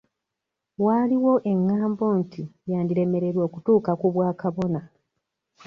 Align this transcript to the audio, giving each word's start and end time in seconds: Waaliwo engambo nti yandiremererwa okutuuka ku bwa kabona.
Waaliwo 0.85 1.33
engambo 1.51 2.05
nti 2.19 2.41
yandiremererwa 2.69 3.41
okutuuka 3.47 3.91
ku 3.99 4.07
bwa 4.13 4.29
kabona. 4.41 4.81